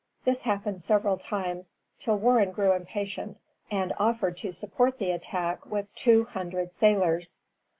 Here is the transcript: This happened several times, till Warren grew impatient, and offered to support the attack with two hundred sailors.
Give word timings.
This 0.25 0.41
happened 0.41 0.81
several 0.81 1.15
times, 1.17 1.73
till 1.99 2.17
Warren 2.17 2.49
grew 2.53 2.71
impatient, 2.71 3.37
and 3.69 3.93
offered 3.99 4.35
to 4.37 4.51
support 4.51 4.97
the 4.97 5.11
attack 5.11 5.63
with 5.67 5.93
two 5.93 6.23
hundred 6.23 6.73
sailors. 6.73 7.43